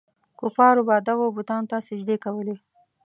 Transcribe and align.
کفارو 0.39 0.81
به 0.87 0.95
دغو 1.07 1.25
بتانو 1.37 1.69
ته 1.71 1.77
سجدې 1.87 2.15
کولې. 2.25 2.55